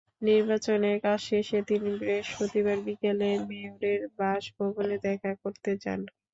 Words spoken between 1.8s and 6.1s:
বৃহস্পতিবার বিকেলে মেয়রের বাসভবনে দেখা করতে যান।